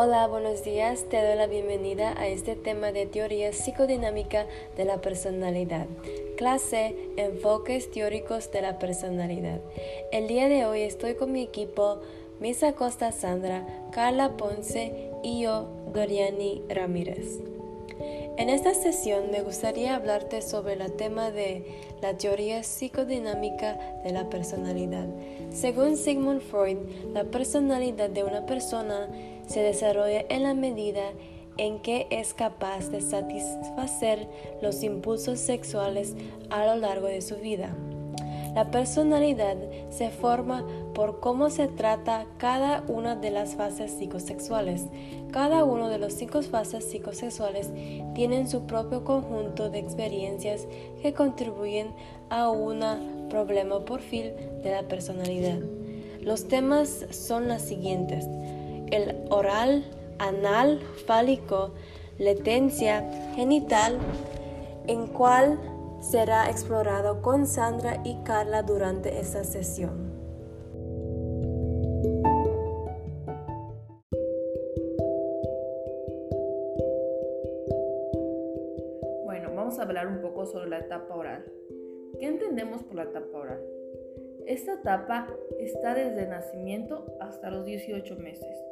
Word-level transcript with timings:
Hola, 0.00 0.28
buenos 0.28 0.62
días. 0.62 1.06
Te 1.10 1.20
doy 1.20 1.34
la 1.34 1.48
bienvenida 1.48 2.14
a 2.16 2.28
este 2.28 2.54
tema 2.54 2.92
de 2.92 3.06
teoría 3.06 3.52
psicodinámica 3.52 4.46
de 4.76 4.84
la 4.84 5.00
personalidad. 5.00 5.88
Clase 6.36 6.94
Enfoques 7.16 7.90
teóricos 7.90 8.52
de 8.52 8.62
la 8.62 8.78
personalidad. 8.78 9.58
El 10.12 10.28
día 10.28 10.48
de 10.48 10.66
hoy 10.66 10.82
estoy 10.82 11.16
con 11.16 11.32
mi 11.32 11.42
equipo 11.42 11.98
Misa 12.38 12.74
Costa 12.74 13.10
Sandra, 13.10 13.66
Carla 13.90 14.36
Ponce 14.36 15.10
y 15.24 15.40
yo, 15.40 15.66
Doriani 15.92 16.62
Ramírez. 16.68 17.40
En 18.36 18.50
esta 18.50 18.74
sesión 18.74 19.32
me 19.32 19.42
gustaría 19.42 19.96
hablarte 19.96 20.42
sobre 20.42 20.74
el 20.74 20.92
tema 20.92 21.32
de 21.32 21.64
la 22.00 22.16
teoría 22.16 22.62
psicodinámica 22.62 24.00
de 24.04 24.12
la 24.12 24.30
personalidad. 24.30 25.08
Según 25.50 25.96
Sigmund 25.96 26.40
Freud, 26.40 26.76
la 27.12 27.24
personalidad 27.24 28.08
de 28.10 28.22
una 28.22 28.46
persona 28.46 29.08
se 29.48 29.60
desarrolla 29.60 30.24
en 30.28 30.44
la 30.44 30.54
medida 30.54 31.10
en 31.56 31.80
que 31.80 32.06
es 32.10 32.34
capaz 32.34 32.88
de 32.90 33.00
satisfacer 33.00 34.28
los 34.62 34.82
impulsos 34.84 35.40
sexuales 35.40 36.14
a 36.50 36.64
lo 36.66 36.76
largo 36.76 37.08
de 37.08 37.20
su 37.20 37.36
vida. 37.36 37.74
La 38.54 38.70
personalidad 38.70 39.56
se 39.90 40.10
forma 40.10 40.66
por 40.94 41.20
cómo 41.20 41.50
se 41.50 41.68
trata 41.68 42.26
cada 42.38 42.82
una 42.88 43.14
de 43.14 43.30
las 43.30 43.54
fases 43.54 43.92
psicosexuales. 43.92 44.86
Cada 45.30 45.64
uno 45.64 45.88
de 45.88 45.98
los 45.98 46.14
cinco 46.14 46.42
fases 46.42 46.84
psicosexuales 46.90 47.70
tienen 48.14 48.48
su 48.48 48.66
propio 48.66 49.04
conjunto 49.04 49.70
de 49.70 49.78
experiencias 49.78 50.66
que 51.02 51.12
contribuyen 51.12 51.88
a 52.30 52.50
un 52.50 52.80
problema 53.28 53.84
perfil 53.84 54.32
de 54.62 54.70
la 54.70 54.82
personalidad. 54.82 55.58
Los 56.20 56.48
temas 56.48 57.06
son 57.10 57.48
los 57.48 57.62
siguientes. 57.62 58.26
El 58.90 59.26
oral, 59.30 59.84
anal, 60.18 60.80
fálico, 61.06 61.72
latencia, 62.18 63.08
genital, 63.34 63.98
en 64.86 65.06
cual 65.08 65.58
será 66.00 66.48
explorado 66.48 67.20
con 67.22 67.46
Sandra 67.46 68.00
y 68.04 68.16
Carla 68.22 68.62
durante 68.62 69.18
esta 69.18 69.44
sesión. 69.44 70.08
Bueno, 79.24 79.54
vamos 79.54 79.78
a 79.78 79.82
hablar 79.82 80.06
un 80.06 80.20
poco 80.20 80.46
sobre 80.46 80.70
la 80.70 80.78
etapa 80.78 81.14
oral. 81.14 81.44
¿Qué 82.18 82.26
entendemos 82.26 82.82
por 82.82 82.96
la 82.96 83.04
etapa 83.04 83.36
oral? 83.36 83.62
Esta 84.46 84.74
etapa 84.74 85.28
está 85.58 85.94
desde 85.94 86.22
el 86.22 86.30
nacimiento 86.30 87.04
hasta 87.20 87.50
los 87.50 87.66
18 87.66 88.16
meses. 88.16 88.67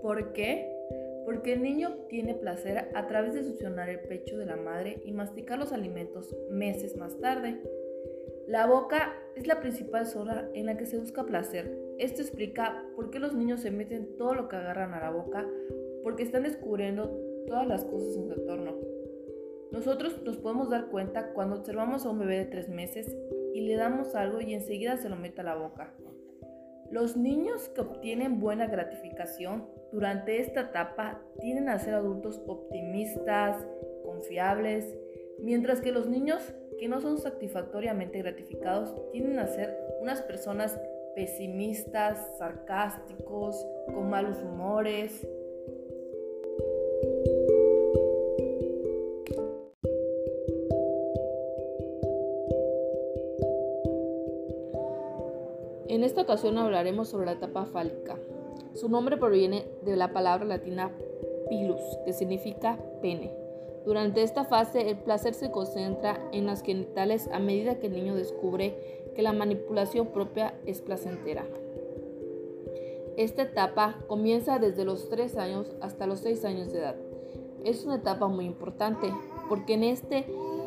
¿Por 0.00 0.32
qué? 0.32 0.78
porque 1.28 1.52
el 1.52 1.62
niño 1.62 1.88
obtiene 1.88 2.34
placer 2.34 2.88
a 2.94 3.06
través 3.06 3.34
de 3.34 3.44
succionar 3.44 3.90
el 3.90 4.00
pecho 4.00 4.38
de 4.38 4.46
la 4.46 4.56
madre 4.56 5.02
y 5.04 5.12
masticar 5.12 5.58
los 5.58 5.74
alimentos 5.74 6.34
meses 6.48 6.96
más 6.96 7.20
tarde. 7.20 7.60
La 8.46 8.66
boca 8.66 9.12
es 9.36 9.46
la 9.46 9.60
principal 9.60 10.06
zona 10.06 10.48
en 10.54 10.64
la 10.64 10.78
que 10.78 10.86
se 10.86 10.96
busca 10.96 11.26
placer. 11.26 11.78
Esto 11.98 12.22
explica 12.22 12.82
por 12.96 13.10
qué 13.10 13.18
los 13.18 13.34
niños 13.34 13.60
se 13.60 13.70
meten 13.70 14.16
todo 14.16 14.32
lo 14.32 14.48
que 14.48 14.56
agarran 14.56 14.94
a 14.94 15.00
la 15.00 15.10
boca, 15.10 15.46
porque 16.02 16.22
están 16.22 16.44
descubriendo 16.44 17.14
todas 17.46 17.66
las 17.66 17.84
cosas 17.84 18.16
en 18.16 18.24
su 18.24 18.32
entorno. 18.32 18.76
Nosotros 19.70 20.22
nos 20.22 20.38
podemos 20.38 20.70
dar 20.70 20.88
cuenta 20.88 21.34
cuando 21.34 21.56
observamos 21.56 22.06
a 22.06 22.10
un 22.10 22.20
bebé 22.20 22.38
de 22.38 22.46
tres 22.46 22.70
meses 22.70 23.14
y 23.52 23.60
le 23.60 23.74
damos 23.74 24.14
algo 24.14 24.40
y 24.40 24.54
enseguida 24.54 24.96
se 24.96 25.10
lo 25.10 25.16
mete 25.16 25.42
a 25.42 25.44
la 25.44 25.56
boca. 25.56 25.92
Los 26.90 27.16
niños 27.16 27.68
que 27.68 27.82
obtienen 27.82 28.40
buena 28.40 28.66
gratificación 28.66 29.66
durante 29.92 30.40
esta 30.40 30.62
etapa 30.62 31.20
tienden 31.40 31.68
a 31.68 31.78
ser 31.78 31.94
adultos 31.94 32.42
optimistas, 32.46 33.66
confiables, 34.04 34.96
mientras 35.38 35.80
que 35.80 35.92
los 35.92 36.08
niños 36.08 36.54
que 36.78 36.88
no 36.88 37.00
son 37.00 37.18
satisfactoriamente 37.18 38.18
gratificados 38.18 38.94
tienden 39.12 39.38
a 39.38 39.46
ser 39.46 39.76
unas 40.00 40.22
personas 40.22 40.80
pesimistas, 41.14 42.38
sarcásticos, 42.38 43.66
con 43.86 44.08
malos 44.08 44.38
humores, 44.42 45.26
ocasión 56.28 56.58
hablaremos 56.58 57.08
sobre 57.08 57.24
la 57.24 57.32
etapa 57.32 57.64
fálica. 57.64 58.18
Su 58.74 58.90
nombre 58.90 59.16
proviene 59.16 59.64
de 59.80 59.96
la 59.96 60.12
palabra 60.12 60.44
latina 60.44 60.92
pilus, 61.48 61.80
que 62.04 62.12
significa 62.12 62.78
pene. 63.00 63.32
Durante 63.86 64.22
esta 64.22 64.44
fase, 64.44 64.90
el 64.90 64.98
placer 64.98 65.32
se 65.32 65.50
concentra 65.50 66.20
en 66.32 66.44
las 66.44 66.62
genitales 66.62 67.30
a 67.32 67.38
medida 67.38 67.78
que 67.78 67.86
el 67.86 67.94
niño 67.94 68.14
descubre 68.14 68.76
que 69.16 69.22
la 69.22 69.32
manipulación 69.32 70.08
propia 70.08 70.52
es 70.66 70.82
placentera. 70.82 71.46
Esta 73.16 73.44
etapa 73.44 73.96
comienza 74.06 74.58
desde 74.58 74.84
los 74.84 75.08
3 75.08 75.34
años 75.38 75.74
hasta 75.80 76.06
los 76.06 76.20
6 76.20 76.44
años 76.44 76.70
de 76.70 76.80
edad. 76.80 76.96
Es 77.64 77.86
una 77.86 77.96
etapa 77.96 78.28
muy 78.28 78.44
importante 78.44 79.10
porque 79.48 79.74
en 79.74 79.82
este 79.82 80.26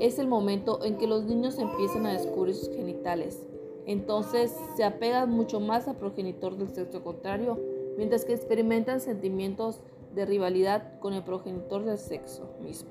es 0.00 0.18
el 0.18 0.28
momento 0.28 0.82
en 0.82 0.96
que 0.96 1.06
los 1.06 1.24
niños 1.24 1.58
empiezan 1.58 2.06
a 2.06 2.12
descubrir 2.14 2.54
sus 2.54 2.70
genitales, 2.70 3.46
entonces 3.86 4.56
se 4.76 4.84
apegan 4.84 5.30
mucho 5.30 5.60
más 5.60 5.88
al 5.88 5.96
progenitor 5.96 6.56
del 6.56 6.70
sexo 6.70 7.02
contrario, 7.02 7.58
mientras 7.96 8.24
que 8.24 8.34
experimentan 8.34 9.00
sentimientos 9.00 9.80
de 10.14 10.26
rivalidad 10.26 10.98
con 11.00 11.14
el 11.14 11.22
progenitor 11.22 11.84
del 11.84 11.98
sexo 11.98 12.48
mismo. 12.60 12.90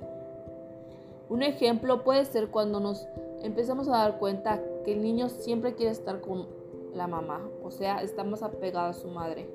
Un 1.30 1.44
ejemplo 1.44 2.04
puede 2.04 2.26
ser 2.26 2.50
cuando 2.50 2.80
nos 2.80 3.08
empezamos 3.42 3.88
a 3.88 3.98
dar 3.98 4.20
cuenta 4.20 4.62
que 4.84 4.94
el 4.94 5.02
niño 5.02 5.30
siempre 5.30 5.76
quiere 5.76 5.92
estar 5.92 6.20
con 6.20 6.48
la 6.94 7.08
mamá, 7.08 7.48
o 7.64 7.72
sea, 7.72 8.02
está 8.02 8.24
más 8.24 8.44
apegado 8.44 8.90
a 8.90 8.94
su 8.94 9.08
madre. 9.08 9.48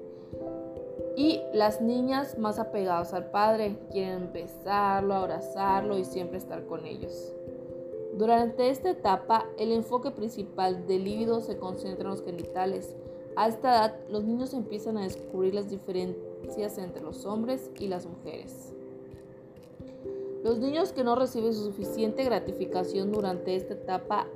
Y 1.16 1.40
las 1.52 1.80
niñas 1.80 2.38
más 2.38 2.58
apegadas 2.58 3.14
al 3.14 3.30
padre, 3.30 3.78
quieren 3.90 4.32
besarlo, 4.32 5.14
abrazarlo 5.14 5.98
y 5.98 6.04
siempre 6.04 6.38
estar 6.38 6.64
con 6.66 6.86
ellos. 6.86 7.32
Durante 8.16 8.70
esta 8.70 8.88
etapa, 8.88 9.44
el 9.58 9.72
enfoque 9.72 10.10
principal 10.10 10.86
del 10.86 11.04
líbido 11.04 11.42
se 11.42 11.58
concentra 11.58 12.04
en 12.04 12.10
los 12.12 12.24
genitales. 12.24 12.96
A 13.36 13.46
esta 13.46 13.68
edad, 13.68 13.96
los 14.08 14.24
niños 14.24 14.54
empiezan 14.54 14.96
a 14.96 15.02
descubrir 15.02 15.54
las 15.54 15.68
diferencias 15.68 16.78
entre 16.78 17.02
los 17.02 17.26
hombres 17.26 17.70
y 17.78 17.88
las 17.88 18.06
mujeres. 18.06 18.72
Los 20.42 20.58
niños 20.58 20.92
que 20.92 21.04
no 21.04 21.14
reciben 21.14 21.52
suficiente 21.52 22.24
gratificación 22.24 23.12
durante 23.12 23.54
esta 23.54 23.74
etapa 23.74 24.26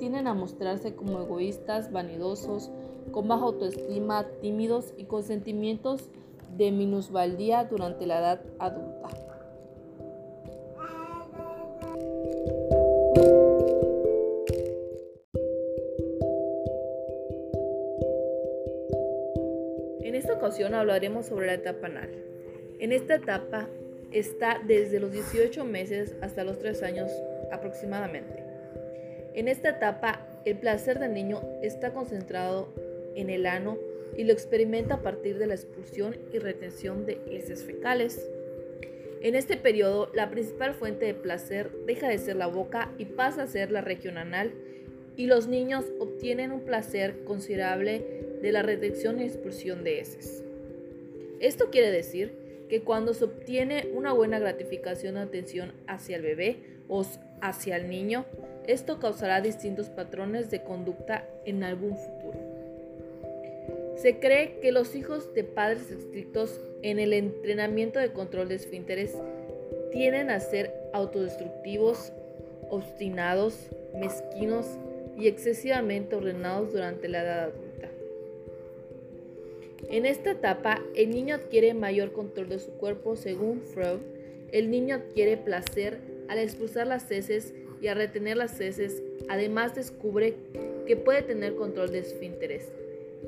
tienden 0.00 0.26
a 0.26 0.34
mostrarse 0.34 0.96
como 0.96 1.20
egoístas, 1.20 1.92
vanidosos, 1.92 2.70
con 3.12 3.28
baja 3.28 3.44
autoestima, 3.44 4.26
tímidos 4.40 4.94
y 4.96 5.04
con 5.04 5.22
sentimientos 5.22 6.08
de 6.56 6.72
minusvaldía 6.72 7.64
durante 7.64 8.04
la 8.04 8.18
edad 8.18 8.42
adulta. 8.58 9.27
Hablaremos 20.74 21.26
sobre 21.26 21.46
la 21.46 21.54
etapa 21.54 21.86
anal. 21.86 22.10
En 22.78 22.92
esta 22.92 23.16
etapa 23.16 23.68
está 24.12 24.60
desde 24.66 25.00
los 25.00 25.12
18 25.12 25.64
meses 25.64 26.14
hasta 26.20 26.44
los 26.44 26.58
3 26.58 26.82
años 26.82 27.10
aproximadamente. 27.52 28.42
En 29.34 29.48
esta 29.48 29.70
etapa, 29.70 30.26
el 30.44 30.56
placer 30.58 30.98
del 30.98 31.12
niño 31.12 31.42
está 31.62 31.92
concentrado 31.92 32.68
en 33.14 33.30
el 33.30 33.46
ano 33.46 33.78
y 34.16 34.24
lo 34.24 34.32
experimenta 34.32 34.94
a 34.94 35.02
partir 35.02 35.38
de 35.38 35.46
la 35.46 35.54
expulsión 35.54 36.16
y 36.32 36.38
retención 36.38 37.06
de 37.06 37.20
heces 37.30 37.64
fecales. 37.64 38.26
En 39.20 39.34
este 39.34 39.56
periodo, 39.56 40.10
la 40.14 40.30
principal 40.30 40.74
fuente 40.74 41.06
de 41.06 41.14
placer 41.14 41.70
deja 41.86 42.08
de 42.08 42.18
ser 42.18 42.36
la 42.36 42.46
boca 42.46 42.92
y 42.98 43.04
pasa 43.04 43.42
a 43.42 43.46
ser 43.46 43.70
la 43.70 43.80
región 43.80 44.16
anal 44.18 44.52
y 45.16 45.26
los 45.26 45.48
niños 45.48 45.84
obtienen 45.98 46.52
un 46.52 46.60
placer 46.60 47.24
considerable 47.24 48.27
de 48.42 48.52
la 48.52 48.62
retención 48.62 49.20
y 49.20 49.24
expulsión 49.24 49.84
de 49.84 50.00
heces. 50.00 50.42
Esto 51.40 51.70
quiere 51.70 51.90
decir 51.90 52.32
que 52.68 52.82
cuando 52.82 53.14
se 53.14 53.24
obtiene 53.24 53.88
una 53.94 54.12
buena 54.12 54.38
gratificación 54.38 55.14
de 55.14 55.22
atención 55.22 55.72
hacia 55.86 56.16
el 56.16 56.22
bebé 56.22 56.58
o 56.88 57.04
hacia 57.40 57.76
el 57.76 57.88
niño, 57.88 58.26
esto 58.66 58.98
causará 59.00 59.40
distintos 59.40 59.88
patrones 59.88 60.50
de 60.50 60.62
conducta 60.62 61.24
en 61.44 61.64
algún 61.64 61.96
futuro. 61.96 62.38
Se 63.96 64.18
cree 64.20 64.60
que 64.60 64.72
los 64.72 64.94
hijos 64.94 65.34
de 65.34 65.42
padres 65.42 65.90
estrictos 65.90 66.60
en 66.82 66.98
el 66.98 67.12
entrenamiento 67.12 67.98
de 67.98 68.12
control 68.12 68.48
de 68.48 68.56
esfínteres 68.56 69.16
tienden 69.90 70.30
a 70.30 70.38
ser 70.38 70.72
autodestructivos, 70.92 72.12
obstinados, 72.70 73.70
mezquinos 73.94 74.66
y 75.16 75.26
excesivamente 75.26 76.14
ordenados 76.14 76.72
durante 76.72 77.08
la 77.08 77.22
edad 77.22 77.40
adulta. 77.44 77.87
En 79.88 80.06
esta 80.06 80.32
etapa, 80.32 80.80
el 80.94 81.10
niño 81.10 81.36
adquiere 81.36 81.72
mayor 81.72 82.12
control 82.12 82.48
de 82.48 82.58
su 82.58 82.72
cuerpo 82.72 83.16
según 83.16 83.62
Freud. 83.62 84.00
El 84.52 84.70
niño 84.70 84.96
adquiere 84.96 85.36
placer 85.36 85.98
al 86.28 86.38
expulsar 86.38 86.86
las 86.86 87.10
heces 87.10 87.54
y 87.80 87.86
al 87.86 87.96
retener 87.96 88.36
las 88.36 88.60
heces. 88.60 89.02
Además, 89.28 89.74
descubre 89.74 90.34
que 90.86 90.96
puede 90.96 91.22
tener 91.22 91.54
control 91.54 91.90
de 91.90 92.00
esfínteres. 92.00 92.68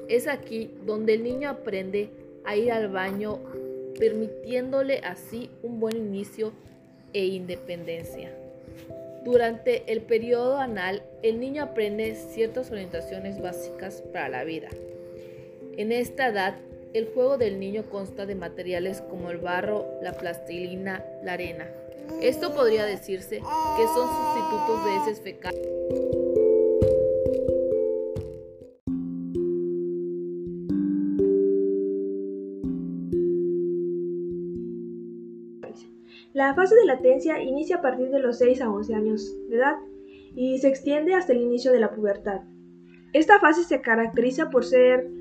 Es 0.09 0.27
aquí 0.27 0.71
donde 0.85 1.15
el 1.15 1.23
niño 1.23 1.49
aprende 1.49 2.11
a 2.45 2.57
ir 2.57 2.73
al 2.73 2.89
baño, 2.89 3.39
permitiéndole 3.99 4.99
así 4.99 5.51
un 5.63 5.79
buen 5.79 5.97
inicio 5.97 6.53
e 7.13 7.27
independencia. 7.27 8.31
Durante 9.25 9.91
el 9.93 10.01
periodo 10.01 10.57
anal, 10.57 11.03
el 11.23 11.39
niño 11.41 11.63
aprende 11.63 12.15
ciertas 12.15 12.71
orientaciones 12.71 13.41
básicas 13.41 14.03
para 14.13 14.29
la 14.31 14.45
vida. 14.45 14.69
En 15.81 15.93
esta 15.93 16.29
edad, 16.29 16.57
el 16.93 17.07
juego 17.07 17.39
del 17.39 17.59
niño 17.59 17.85
consta 17.91 18.27
de 18.27 18.35
materiales 18.35 19.01
como 19.01 19.31
el 19.31 19.39
barro, 19.39 19.87
la 20.03 20.13
plastilina, 20.13 21.03
la 21.25 21.33
arena. 21.33 21.71
Esto 22.21 22.53
podría 22.53 22.85
decirse 22.85 23.39
que 23.39 23.87
son 23.87 24.07
sustitutos 24.07 24.85
de 24.85 24.97
heces 24.97 25.23
fecales. 25.23 25.67
La 36.35 36.55
fase 36.55 36.75
de 36.75 36.85
latencia 36.85 37.41
inicia 37.41 37.77
a 37.77 37.81
partir 37.81 38.11
de 38.11 38.19
los 38.19 38.37
6 38.37 38.61
a 38.61 38.71
11 38.71 38.95
años 38.95 39.35
de 39.49 39.57
edad 39.57 39.77
y 40.35 40.59
se 40.59 40.69
extiende 40.69 41.15
hasta 41.15 41.33
el 41.33 41.41
inicio 41.41 41.73
de 41.73 41.81
la 41.81 41.93
pubertad. 41.93 42.43
Esta 43.15 43.41
fase 43.41 43.65
se 43.65 43.81
caracteriza 43.81 44.51
por 44.51 44.67
ser 44.67 45.20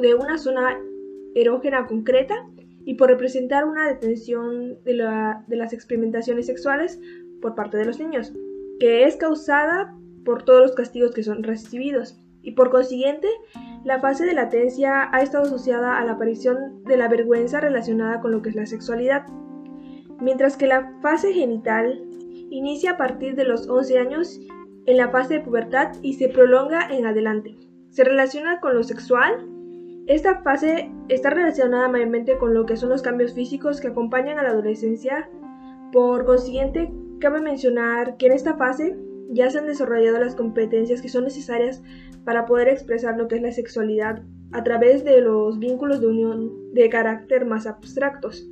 de 0.00 0.14
una 0.14 0.38
zona 0.38 0.78
erógena 1.34 1.86
concreta 1.86 2.34
y 2.84 2.94
por 2.94 3.10
representar 3.10 3.64
una 3.64 3.86
detención 3.86 4.78
de, 4.84 4.94
las 4.94 5.72
experimentaciones 5.72 6.46
sexuales 6.46 7.00
por 7.40 7.54
parte 7.54 7.76
de 7.76 7.84
los 7.84 7.98
niños, 7.98 8.32
que 8.78 9.04
es 9.04 9.16
causada 9.16 9.94
por 10.24 10.42
todos 10.42 10.62
los 10.62 10.72
castigos 10.72 11.12
que 11.12 11.22
son 11.22 11.42
recibidos. 11.42 12.18
Y 12.42 12.52
por 12.52 12.70
consiguiente, 12.70 13.28
la 13.84 14.00
fase 14.00 14.24
de 14.24 14.32
latencia 14.32 15.08
ha 15.12 15.22
estado 15.22 15.44
asociada 15.44 15.98
a 15.98 16.04
la 16.04 16.12
aparición 16.12 16.82
de 16.84 16.96
la 16.96 17.08
vergüenza 17.08 17.60
relacionada 17.60 18.20
con 18.20 18.32
lo 18.32 18.40
que 18.40 18.48
es 18.48 18.56
la 18.56 18.66
sexualidad 18.66 19.26
mientras 20.20 20.56
que 20.56 20.66
la 20.66 20.92
fase 21.00 21.32
genital 21.32 22.04
inicia 22.50 22.92
a 22.92 22.96
partir 22.96 23.34
de 23.34 23.44
los 23.44 23.68
11 23.68 23.98
años 23.98 24.40
en 24.86 24.96
la 24.96 25.10
fase 25.10 25.34
de 25.34 25.40
pubertad 25.40 25.92
y 26.02 26.14
se 26.14 26.28
prolonga 26.28 26.88
en 26.90 27.06
adelante. 27.06 27.56
Se 27.90 28.04
relaciona 28.04 28.60
con 28.60 28.74
lo 28.74 28.82
sexual. 28.82 29.46
Esta 30.06 30.42
fase 30.42 30.90
está 31.08 31.30
relacionada 31.30 31.88
mayormente 31.88 32.38
con 32.38 32.54
lo 32.54 32.66
que 32.66 32.76
son 32.76 32.88
los 32.88 33.02
cambios 33.02 33.34
físicos 33.34 33.80
que 33.80 33.88
acompañan 33.88 34.38
a 34.38 34.42
la 34.42 34.50
adolescencia. 34.50 35.28
Por 35.92 36.24
consiguiente, 36.24 36.92
cabe 37.20 37.40
mencionar 37.40 38.16
que 38.16 38.26
en 38.26 38.32
esta 38.32 38.56
fase 38.56 38.96
ya 39.28 39.50
se 39.50 39.58
han 39.58 39.66
desarrollado 39.66 40.18
las 40.18 40.34
competencias 40.34 41.02
que 41.02 41.08
son 41.08 41.24
necesarias 41.24 41.82
para 42.24 42.46
poder 42.46 42.68
expresar 42.68 43.16
lo 43.16 43.28
que 43.28 43.36
es 43.36 43.42
la 43.42 43.52
sexualidad 43.52 44.22
a 44.52 44.64
través 44.64 45.04
de 45.04 45.20
los 45.20 45.58
vínculos 45.58 46.00
de 46.00 46.08
unión 46.08 46.72
de 46.72 46.88
carácter 46.88 47.46
más 47.46 47.66
abstractos 47.66 48.48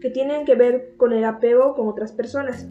que 0.00 0.10
tienen 0.10 0.44
que 0.44 0.54
ver 0.54 0.94
con 0.96 1.12
el 1.12 1.24
apego 1.24 1.74
con 1.74 1.88
otras 1.88 2.12
personas. 2.12 2.68